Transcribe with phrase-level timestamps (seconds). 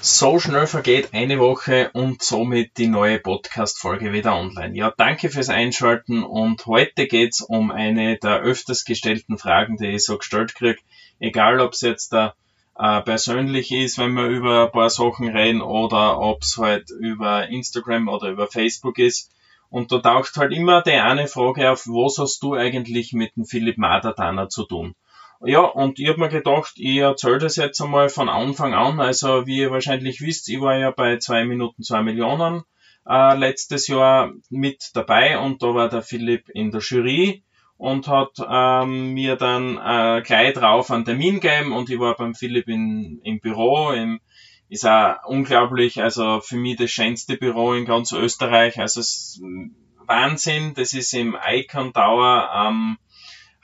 [0.00, 4.76] So schnell vergeht eine Woche und somit die neue Podcast-Folge wieder online.
[4.76, 10.04] Ja, danke fürs Einschalten und heute geht's um eine der öfters gestellten Fragen, die ich
[10.04, 10.78] so gestellt kriege.
[11.18, 12.34] Egal, ob es jetzt da
[12.78, 17.48] äh, persönlich ist, wenn wir über ein paar Sachen reden oder ob es halt über
[17.48, 19.32] Instagram oder über Facebook ist.
[19.68, 23.46] Und da taucht halt immer die eine Frage auf, was hast du eigentlich mit dem
[23.46, 24.94] Philipp Madertaner zu tun?
[25.40, 28.98] Ja, und ich habe mir gedacht, ich erzähle das jetzt einmal von Anfang an.
[29.00, 32.62] Also wie ihr wahrscheinlich wisst, ich war ja bei zwei Minuten zwei Millionen
[33.08, 37.44] äh, letztes Jahr mit dabei und da war der Philipp in der Jury
[37.76, 42.34] und hat ähm, mir dann äh, gleich drauf einen Termin gegeben und ich war beim
[42.34, 44.20] Philipp in, im Büro, im,
[44.68, 49.40] ist auch unglaublich, also für mich das schönste Büro in ganz Österreich, also es,
[50.04, 52.98] Wahnsinn, das ist im Icon Tower am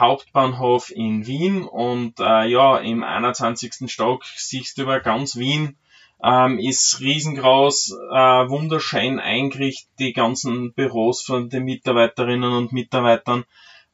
[0.00, 3.90] Hauptbahnhof in Wien und äh, ja, im 21.
[3.92, 5.76] Stock siehst du über ganz Wien,
[6.22, 13.44] ähm, ist riesengroß, äh, wunderschön eingerichtet, die ganzen Büros von den Mitarbeiterinnen und Mitarbeitern,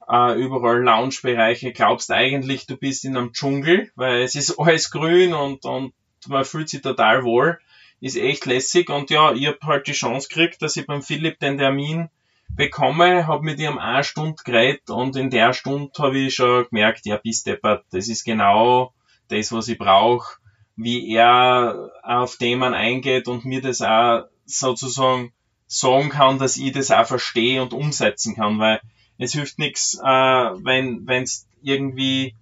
[0.09, 5.35] äh, überall Loungebereiche, glaubst eigentlich, du bist in einem Dschungel, weil es ist alles grün
[5.35, 5.93] und, und
[6.29, 7.59] man fühlt sich total wohl,
[8.01, 11.39] ist echt lässig und ja, ich habe halt die Chance gekriegt, dass ich beim Philipp
[11.41, 12.11] den Termin
[12.57, 17.07] bekomme, habe mit ihm eine Stunde geredet und in der Stunde habe ich schon gemerkt,
[17.07, 18.93] ja, bist deppert, das ist genau
[19.29, 20.39] das, was ich brauche,
[20.77, 25.33] wie er auf Themen eingeht und mir das auch sozusagen
[25.67, 28.81] sagen kann, dass ich das auch verstehe und umsetzen kann, weil
[29.19, 32.35] es hilft nichts, äh, wenn wenn's irgendwie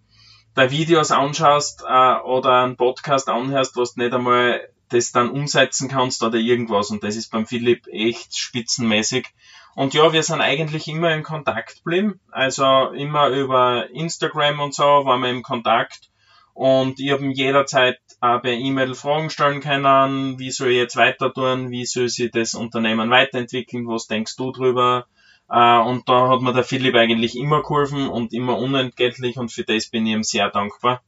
[0.54, 5.88] da Videos anschaust äh, oder einen Podcast anhörst, was du nicht einmal das dann umsetzen
[5.88, 6.90] kannst oder irgendwas.
[6.90, 9.26] Und das ist beim Philipp echt spitzenmäßig.
[9.74, 12.20] Und ja, wir sind eigentlich immer in Kontakt geblieben.
[12.30, 16.10] Also immer über Instagram und so waren wir im Kontakt.
[16.52, 21.32] Und ich habe jederzeit auch per E-Mail Fragen stellen können, wie soll ich jetzt weiter
[21.32, 25.06] tun, wie soll sich das Unternehmen weiterentwickeln, was denkst du drüber?
[25.50, 29.64] Äh, und da hat mir der Philipp eigentlich immer geholfen und immer unentgeltlich und für
[29.64, 31.02] das bin ich ihm sehr dankbar.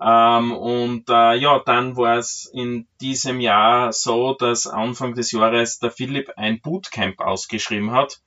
[0.00, 5.78] Ähm, und äh, ja, dann war es in diesem Jahr so, dass Anfang des Jahres
[5.78, 8.20] der Philipp ein Bootcamp ausgeschrieben hat,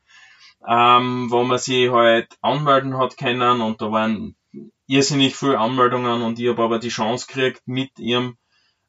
[0.68, 4.36] ähm, wo man sich halt anmelden hat können und da waren
[4.88, 8.38] irrsinnig viele Anmeldungen und ich habe aber die Chance gekriegt, mit ihrem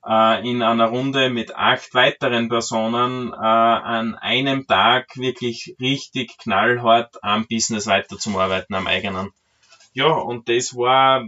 [0.06, 7.22] äh, in einer Runde mit acht weiteren Personen äh, an einem Tag wirklich richtig knallhart
[7.22, 9.30] am Business weiterzuarbeiten, am eigenen.
[9.92, 11.26] Ja, und das war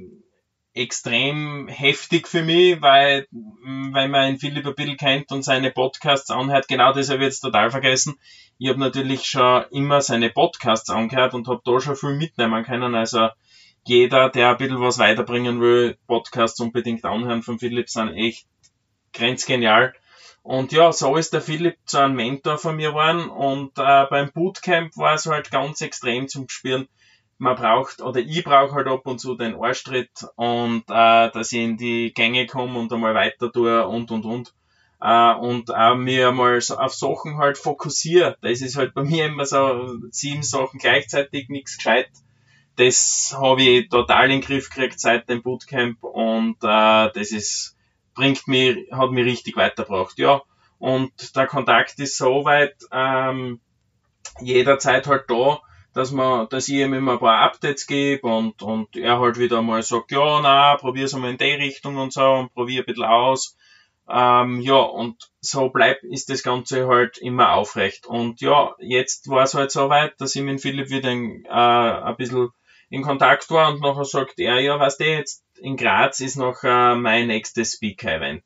[0.74, 6.30] extrem heftig für mich, weil, weil man ihn Philipp ein bisschen kennt und seine Podcasts
[6.30, 8.18] anhört, genau das habe ich jetzt total vergessen.
[8.58, 12.94] Ich habe natürlich schon immer seine Podcasts angehört und habe da schon viel mitnehmen können.
[12.94, 13.28] Also
[13.84, 18.46] jeder, der ein bisschen was weiterbringen will, Podcasts unbedingt anhören von Philipp, sind echt
[19.12, 19.92] grenzgenial.
[20.42, 24.32] Und ja, so ist der Philipp zu einem Mentor von mir geworden und äh, beim
[24.32, 26.88] Bootcamp war es halt ganz extrem zum Spüren,
[27.42, 31.58] man braucht, oder ich brauche halt ab und zu den Arschtritt und äh, dass ich
[31.58, 34.54] in die Gänge komme und einmal weiter tue und und und.
[35.00, 38.36] Äh, und auch mir mal so auf Sachen halt fokussiere.
[38.42, 42.10] Das ist halt bei mir immer so sieben Sachen gleichzeitig, nichts gescheit.
[42.76, 47.76] Das habe ich total in den Griff gekriegt seit dem Bootcamp und äh, das ist,
[48.14, 50.16] bringt mir, hat mich richtig weitergebracht.
[50.16, 50.42] Ja,
[50.78, 53.60] und der Kontakt ist so weit ähm,
[54.40, 55.60] jederzeit halt da,
[55.94, 59.62] dass man, dass ich ihm immer ein paar Updates gebe und, und er halt wieder
[59.62, 63.04] mal sagt, ja, na, probier's mal in die Richtung und so und probier ein bisschen
[63.04, 63.56] aus.
[64.08, 68.06] Ähm, ja, und so bleibt, ist das Ganze halt immer aufrecht.
[68.06, 71.50] Und ja, jetzt war es halt so weit, dass ich mit Philipp wieder in, äh,
[71.50, 72.50] ein bisschen
[72.90, 76.62] in Kontakt war und nachher sagt er, ja, weißt du, jetzt in Graz ist noch
[76.62, 78.42] äh, mein nächstes Speaker-Event.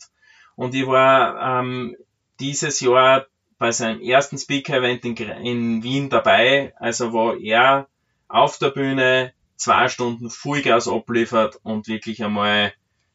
[0.55, 1.97] Und ich war ähm,
[2.39, 3.27] dieses Jahr
[3.59, 7.89] bei seinem ersten Speaker-Event in, in, Wien dabei, also wo er
[8.29, 12.73] auf der Bühne zwei Stunden Vollgas abliefert und wirklich einmal,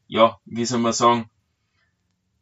[0.07, 1.29] ja, wie soll man sagen,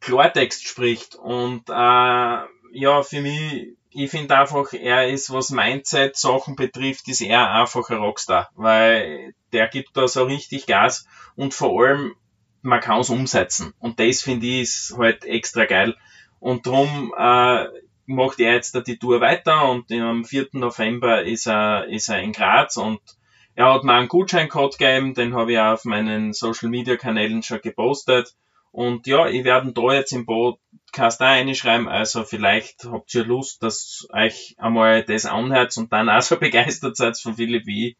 [0.00, 1.14] Klartext spricht.
[1.14, 7.50] Und äh, ja, für mich, ich finde einfach, er ist, was Mindset-Sachen betrifft, ist er
[7.50, 11.06] einfach ein Rockstar, weil der gibt da so richtig Gas
[11.36, 12.14] und vor allem,
[12.62, 13.74] man kann es umsetzen.
[13.78, 15.96] Und das finde ich ist halt extra geil.
[16.38, 17.66] Und drum äh,
[18.10, 20.48] macht er jetzt die Tour weiter und am 4.
[20.52, 23.00] November ist er, ist er in Graz und
[23.54, 27.60] er hat mir einen Gutscheincode gegeben, den habe ich auf meinen Social Media Kanälen schon
[27.60, 28.34] gepostet.
[28.72, 33.62] Und ja, ich werde da jetzt im Podcast auch reinschreiben, also vielleicht habt ihr Lust,
[33.62, 37.96] dass euch einmal das anhört und dann auch so begeistert seid von Philipp wie ich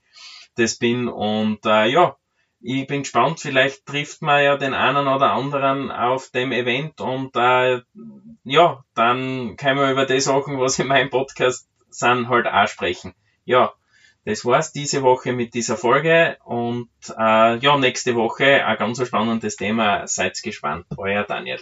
[0.54, 1.08] das bin.
[1.08, 2.16] Und äh, ja,
[2.60, 7.34] ich bin gespannt, vielleicht trifft man ja den einen oder anderen auf dem Event und
[7.34, 7.80] äh,
[8.44, 13.14] ja, dann können wir über die Sachen, was in meinem Podcast sind, halt auch sprechen.
[13.44, 13.72] Ja,
[14.24, 19.56] das war's diese Woche mit dieser Folge und äh, ja, nächste Woche ein ganz spannendes
[19.56, 20.06] Thema.
[20.06, 20.86] Seid gespannt.
[20.96, 21.60] Euer Daniel.